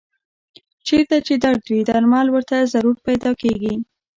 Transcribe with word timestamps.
چېرته 0.87 1.15
چې 1.25 1.33
درد 1.43 1.63
وي 1.71 1.81
درمل 1.89 2.27
ورته 2.31 2.57
ضرور 2.73 2.95
پیدا 3.07 3.31
کېږي. 3.41 3.73